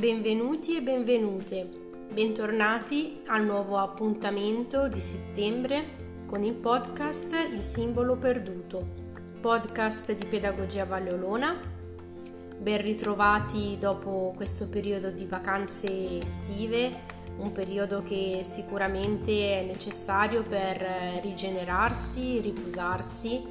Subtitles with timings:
[0.00, 1.68] Benvenuti e benvenute,
[2.10, 8.82] bentornati al nuovo appuntamento di settembre con il podcast Il simbolo perduto,
[9.42, 11.54] podcast di Pedagogia Valle Olona.
[12.56, 17.00] Ben ritrovati dopo questo periodo di vacanze estive,
[17.36, 20.80] un periodo che sicuramente è necessario per
[21.20, 23.46] rigenerarsi, riposarsi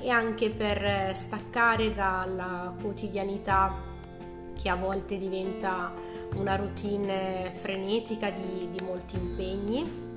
[0.00, 3.89] e anche per staccare dalla quotidianità
[4.60, 5.92] che a volte diventa
[6.34, 10.08] una routine frenetica di, di molti impegni.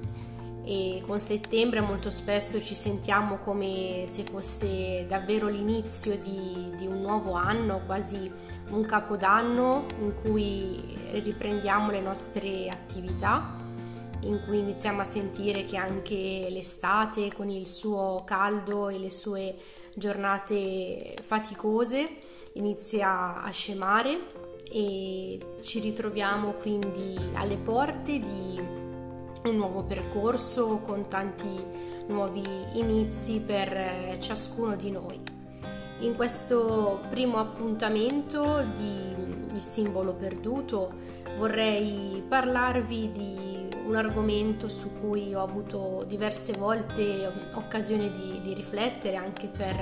[0.66, 7.02] E con settembre molto spesso ci sentiamo come se fosse davvero l'inizio di, di, un
[7.02, 8.32] nuovo anno, quasi
[8.70, 13.58] un capodanno in cui riprendiamo le nostre attività,
[14.22, 19.58] in cui iniziamo a sentire che anche l'estate con il suo caldo e le sue
[19.94, 22.23] giornate faticose
[22.54, 24.32] inizia a scemare
[24.70, 28.60] e ci ritroviamo quindi alle porte di
[29.44, 31.66] un nuovo percorso con tanti
[32.08, 35.22] nuovi inizi per ciascuno di noi.
[36.00, 39.12] In questo primo appuntamento di
[39.54, 40.92] Il simbolo perduto
[41.38, 49.16] vorrei parlarvi di un argomento su cui ho avuto diverse volte occasione di, di riflettere
[49.16, 49.76] anche per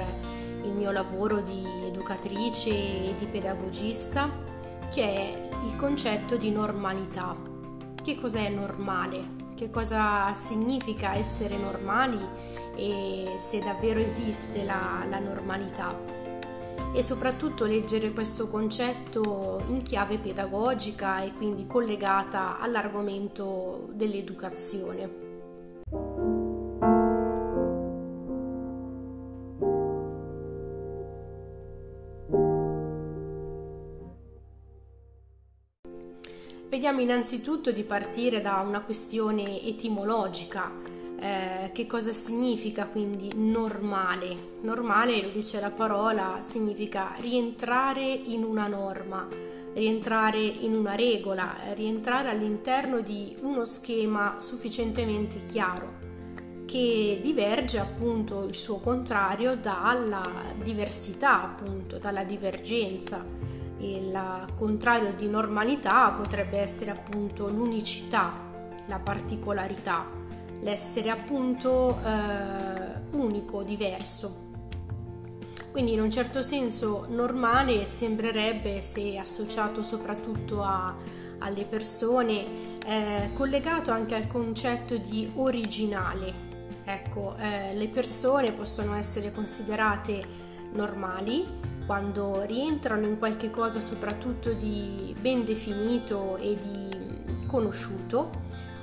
[0.82, 4.28] mio lavoro di educatrice e di pedagogista,
[4.92, 7.38] che è il concetto di normalità.
[8.02, 9.40] Che cos'è normale?
[9.54, 12.20] Che cosa significa essere normali
[12.76, 15.96] e se davvero esiste la, la normalità?
[16.94, 25.20] E soprattutto leggere questo concetto in chiave pedagogica e quindi collegata all'argomento dell'educazione.
[36.72, 40.71] Vediamo innanzitutto di partire da una questione etimologica.
[41.20, 44.54] Eh, che cosa significa quindi normale?
[44.61, 49.27] Normale, lo dice la parola, significa rientrare in una norma,
[49.73, 55.99] rientrare in una regola, rientrare all'interno di uno schema sufficientemente chiaro
[56.65, 60.26] che diverge appunto il suo contrario dalla
[60.64, 68.33] diversità, appunto, dalla divergenza il contrario di normalità potrebbe essere appunto l'unicità,
[68.87, 70.08] la particolarità,
[70.59, 74.49] l'essere appunto eh, unico, diverso.
[75.71, 80.93] Quindi in un certo senso normale sembrerebbe, se associato soprattutto a,
[81.39, 86.49] alle persone, eh, collegato anche al concetto di originale.
[86.83, 95.15] Ecco, eh, le persone possono essere considerate normali quando rientrano in qualche cosa soprattutto di
[95.19, 98.30] ben definito e di conosciuto,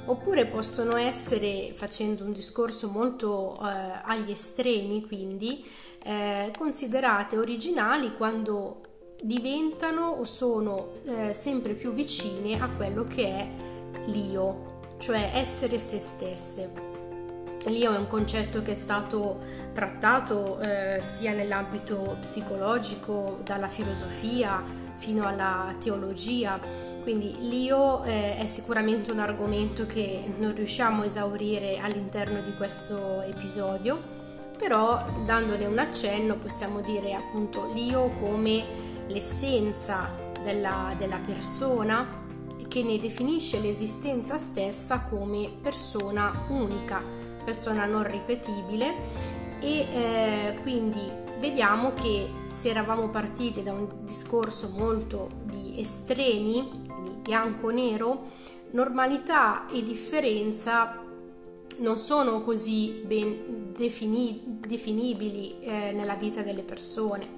[0.06, 5.64] oppure possono essere, facendo un discorso molto eh, agli estremi, quindi
[6.04, 8.82] eh, considerate originali quando
[9.22, 13.48] diventano o sono eh, sempre più vicine a quello che è
[14.06, 16.88] l'io, cioè essere se stesse.
[17.67, 19.41] L'io è un concetto che è stato
[19.73, 24.63] trattato eh, sia nell'ambito psicologico, dalla filosofia
[24.97, 26.59] fino alla teologia,
[27.03, 33.23] quindi l'io eh, è sicuramente un argomento che non riusciamo a esaurire all'interno di questo
[33.23, 34.17] episodio,
[34.57, 38.65] però dandone un accenno possiamo dire appunto l'io come
[39.07, 40.11] l'essenza
[40.43, 42.27] della, della persona
[42.69, 47.18] che ne definisce l'esistenza stessa come persona unica
[47.48, 48.94] persona non ripetibile
[49.59, 51.00] e eh, quindi
[51.38, 58.26] vediamo che se eravamo partiti da un discorso molto di estremi, di bianco-nero,
[58.72, 61.03] normalità e differenza
[61.78, 67.36] non sono così ben defini- definibili eh, nella vita delle persone.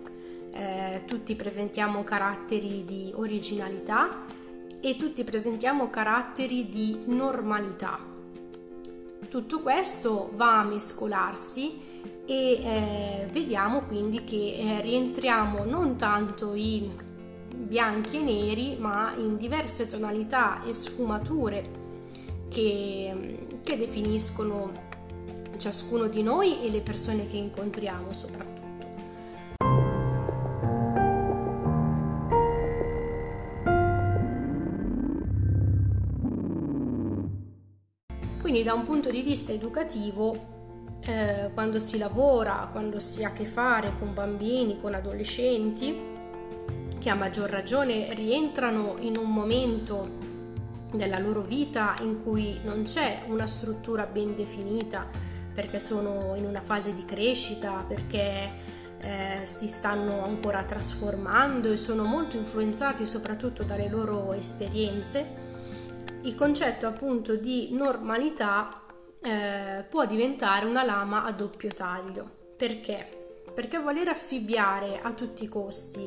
[0.52, 4.24] Eh, tutti presentiamo caratteri di originalità
[4.80, 8.09] e tutti presentiamo caratteri di normalità.
[9.30, 11.80] Tutto questo va a mescolarsi
[12.26, 16.90] e eh, vediamo quindi che eh, rientriamo non tanto in
[17.54, 21.70] bianchi e neri ma in diverse tonalità e sfumature
[22.48, 24.72] che, che definiscono
[25.58, 28.49] ciascuno di noi e le persone che incontriamo soprattutto.
[38.70, 43.44] Da un punto di vista educativo, eh, quando si lavora, quando si ha a che
[43.44, 45.98] fare con bambini, con adolescenti,
[46.96, 50.08] che a maggior ragione rientrano in un momento
[50.92, 55.04] della loro vita in cui non c'è una struttura ben definita,
[55.52, 58.52] perché sono in una fase di crescita, perché
[59.00, 65.39] eh, si stanno ancora trasformando e sono molto influenzati soprattutto dalle loro esperienze,
[66.22, 68.82] il concetto appunto di normalità
[69.22, 72.38] eh, può diventare una lama a doppio taglio.
[72.56, 73.42] Perché?
[73.54, 76.06] Perché voler affibbiare a tutti i costi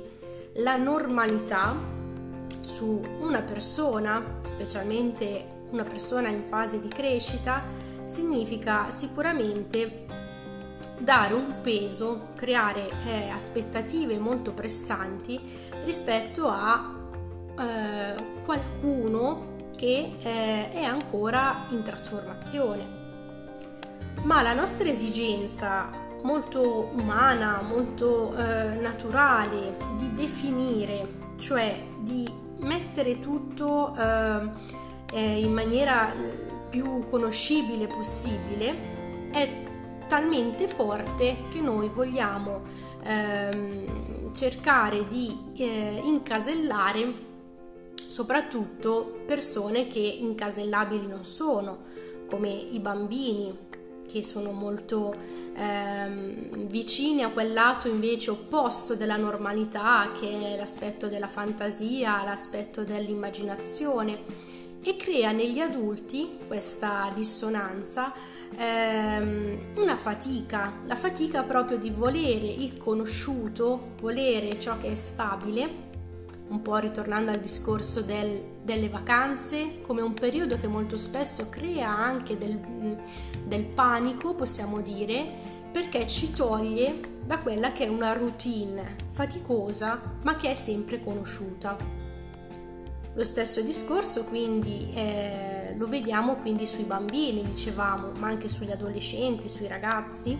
[0.57, 1.75] la normalità
[2.61, 7.63] su una persona, specialmente una persona in fase di crescita,
[8.03, 10.05] significa sicuramente
[10.99, 15.39] dare un peso, creare eh, aspettative molto pressanti
[15.83, 16.93] rispetto a
[17.57, 23.01] eh, qualcuno che eh, è ancora in trasformazione.
[24.23, 25.89] Ma la nostra esigenza
[26.23, 32.29] molto umana, molto eh, naturale di definire, cioè di
[32.59, 34.81] mettere tutto eh,
[35.11, 36.13] eh in maniera
[36.69, 39.63] più conoscibile possibile, è
[40.07, 42.61] talmente forte che noi vogliamo
[43.03, 47.31] ehm, cercare di eh, incasellare
[48.13, 51.79] soprattutto persone che incasellabili non sono,
[52.27, 53.57] come i bambini
[54.07, 55.15] che sono molto
[55.55, 62.83] ehm, vicini a quel lato invece opposto della normalità, che è l'aspetto della fantasia, l'aspetto
[62.83, 64.51] dell'immaginazione
[64.83, 68.13] e crea negli adulti questa dissonanza
[68.55, 75.92] ehm, una fatica, la fatica proprio di volere il conosciuto, volere ciò che è stabile
[76.53, 81.89] un po' ritornando al discorso del, delle vacanze, come un periodo che molto spesso crea
[81.89, 82.59] anche del,
[83.43, 85.25] del panico, possiamo dire,
[85.71, 91.75] perché ci toglie da quella che è una routine faticosa ma che è sempre conosciuta.
[93.15, 99.49] Lo stesso discorso quindi eh, lo vediamo quindi sui bambini, dicevamo, ma anche sugli adolescenti,
[99.49, 100.37] sui ragazzi,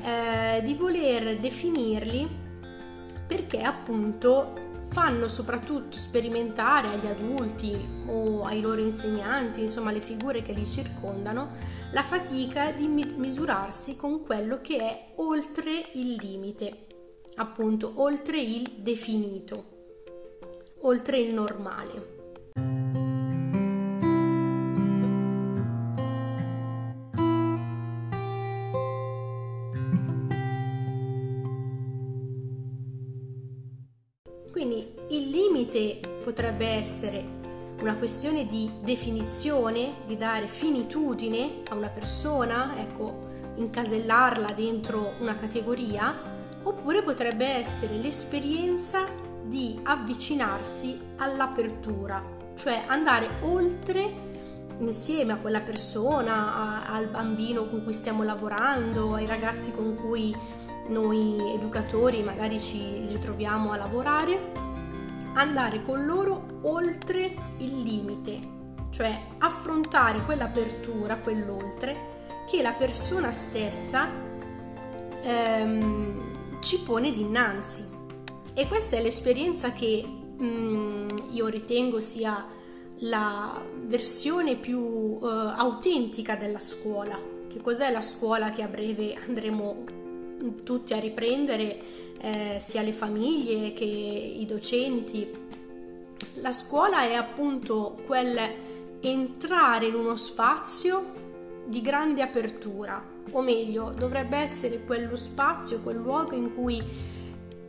[0.00, 2.42] eh, di voler definirli
[3.26, 4.63] perché appunto
[4.94, 7.76] fanno soprattutto sperimentare agli adulti
[8.06, 11.50] o ai loro insegnanti, insomma le figure che li circondano,
[11.90, 16.86] la fatica di misurarsi con quello che è oltre il limite,
[17.34, 19.64] appunto oltre il definito,
[20.82, 22.13] oltre il normale.
[36.84, 37.24] Essere
[37.80, 46.14] una questione di definizione, di dare finitudine a una persona, ecco, incasellarla dentro una categoria,
[46.62, 49.06] oppure potrebbe essere l'esperienza
[49.42, 52.22] di avvicinarsi all'apertura,
[52.54, 54.32] cioè andare oltre
[54.78, 60.36] insieme a quella persona, a, al bambino con cui stiamo lavorando, ai ragazzi con cui
[60.88, 64.63] noi educatori magari ci ritroviamo a lavorare
[65.34, 68.40] andare con loro oltre il limite,
[68.90, 72.12] cioè affrontare quell'apertura, quell'oltre
[72.48, 74.08] che la persona stessa
[75.22, 77.92] ehm, ci pone dinanzi.
[78.54, 82.46] E questa è l'esperienza che mh, mm, io ritengo sia
[82.98, 87.18] la versione più eh, autentica della scuola.
[87.48, 89.84] Che cos'è la scuola che a breve andremo
[90.62, 92.03] tutti a riprendere?
[92.24, 95.30] Eh, sia le famiglie che i docenti.
[96.36, 98.38] La scuola è appunto quel
[99.00, 101.22] entrare in uno spazio
[101.66, 106.82] di grande apertura, o meglio, dovrebbe essere quello spazio, quel luogo in cui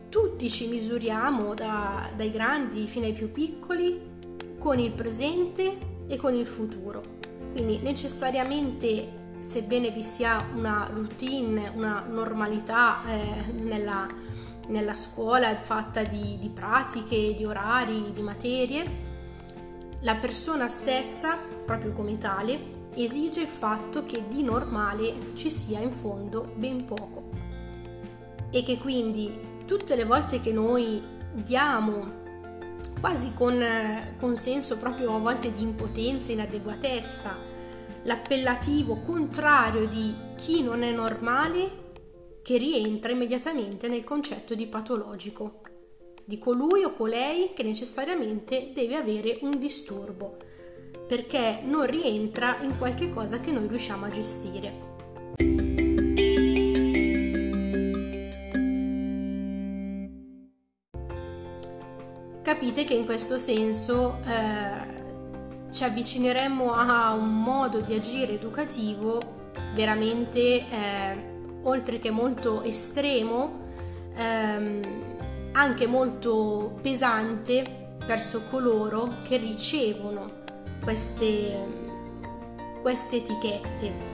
[0.08, 4.14] tutti ci misuriamo da, dai grandi fino ai più piccoli
[4.58, 7.04] con il presente e con il futuro.
[7.52, 14.08] Quindi necessariamente, sebbene vi sia una routine, una normalità eh, nella,
[14.68, 19.04] nella scuola fatta di, di pratiche, di orari, di materie,
[20.02, 25.92] la persona stessa, proprio come tale, esige il fatto che di normale ci sia in
[25.92, 27.30] fondo ben poco.
[28.50, 31.02] E che quindi tutte le volte che noi
[31.34, 32.24] diamo
[33.00, 33.64] quasi con,
[34.20, 37.54] con senso proprio a volte di impotenza, inadeguatezza,
[38.04, 41.84] l'appellativo contrario di chi non è normale
[42.44, 45.62] che rientra immediatamente nel concetto di patologico,
[46.24, 50.38] di colui o colei che necessariamente deve avere un disturbo,
[51.08, 54.94] perché non rientra in qualche cosa che noi riusciamo a gestire.
[62.56, 64.95] capite che in questo senso eh,
[65.76, 70.66] ci avvicineremmo a un modo di agire educativo veramente eh,
[71.64, 73.60] oltre che molto estremo
[74.16, 75.04] ehm,
[75.52, 80.44] anche molto pesante verso coloro che ricevono
[80.82, 81.58] queste,
[82.82, 84.14] queste etichette.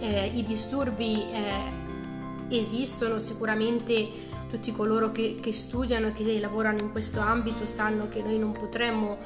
[0.00, 6.90] Eh, I disturbi eh, esistono sicuramente tutti coloro che, che, studiano e che lavorano in
[6.90, 9.18] questo ambito sanno che noi non potremmo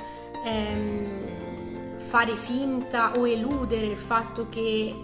[0.45, 4.95] ehm, fare finta o eludere il fatto che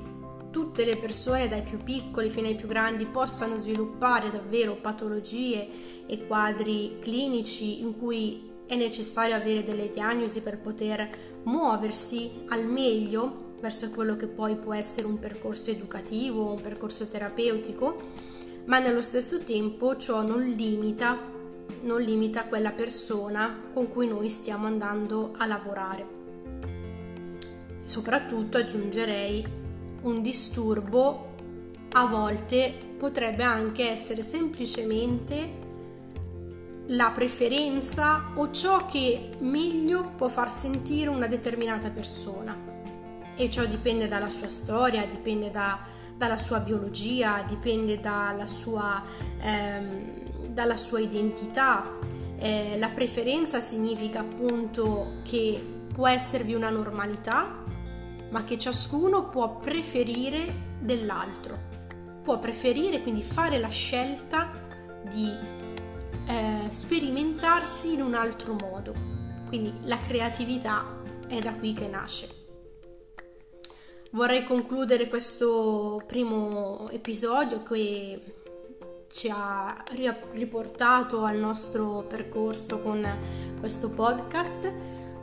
[0.50, 6.26] tutte le persone, dai più piccoli fino ai più grandi, possano sviluppare davvero patologie e
[6.26, 11.08] quadri clinici in cui è necessario avere delle diagnosi per poter
[11.44, 18.00] muoversi al meglio verso quello che poi può essere un percorso educativo, un percorso terapeutico,
[18.66, 21.18] ma nello stesso tempo ciò non limita,
[21.82, 26.18] non limita quella persona con cui noi stiamo andando a lavorare.
[27.84, 29.44] Soprattutto aggiungerei
[30.02, 31.28] un disturbo
[31.92, 35.68] a volte potrebbe anche essere semplicemente
[36.90, 42.56] la preferenza o ciò che meglio può far sentire una determinata persona.
[43.36, 45.78] E ciò dipende dalla sua storia, dipende da,
[46.16, 49.02] dalla sua biologia, dipende dalla sua,
[49.40, 51.98] ehm, dalla sua identità.
[52.38, 57.64] Eh, la preferenza significa appunto che può esservi una normalità
[58.30, 61.68] ma che ciascuno può preferire dell'altro.
[62.22, 64.52] Può preferire quindi fare la scelta
[65.02, 65.28] di
[66.26, 68.94] eh, sperimentarsi in un altro modo.
[69.48, 72.38] Quindi la creatività è da qui che nasce.
[74.12, 78.39] Vorrei concludere questo primo episodio che
[79.12, 79.84] ci ha
[80.32, 83.06] riportato al nostro percorso con
[83.58, 84.72] questo podcast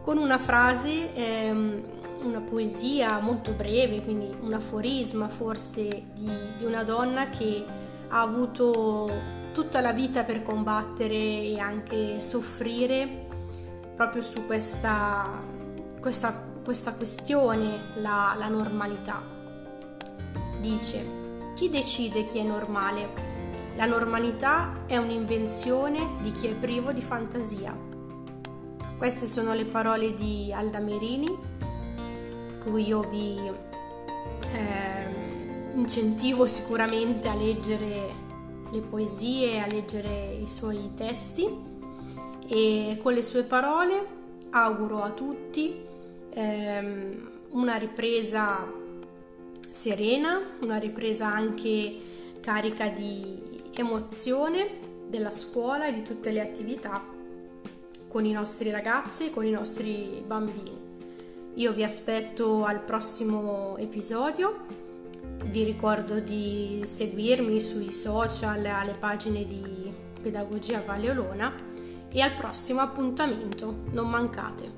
[0.01, 1.83] con una frase ehm,
[2.23, 7.63] una poesia molto breve, quindi un aforisma forse di, di una donna che
[8.09, 9.11] ha avuto
[9.53, 13.27] tutta la vita per combattere e anche soffrire
[13.95, 15.43] proprio su questa,
[15.99, 16.31] questa,
[16.63, 19.23] questa questione, la, la normalità.
[20.59, 23.26] Dice, chi decide chi è normale?
[23.77, 27.77] La normalità è un'invenzione di chi è privo di fantasia.
[28.97, 31.29] Queste sono le parole di Alda Merini
[32.67, 33.37] cui io vi
[34.51, 38.25] eh, incentivo sicuramente a leggere
[38.71, 41.47] le poesie, a leggere i suoi testi
[42.47, 44.15] e con le sue parole
[44.49, 45.85] auguro a tutti
[46.31, 48.69] ehm, una ripresa
[49.71, 51.95] serena, una ripresa anche
[52.41, 53.46] carica di
[53.81, 57.03] emozione della scuola e di tutte le attività
[58.07, 60.85] con i nostri ragazzi e con i nostri bambini.
[61.55, 64.65] Io vi aspetto al prossimo episodio.
[65.45, 69.91] Vi ricordo di seguirmi sui social alle pagine di
[70.21, 71.53] Pedagogia Valle Olona
[72.11, 73.83] e al prossimo appuntamento.
[73.91, 74.76] Non mancate.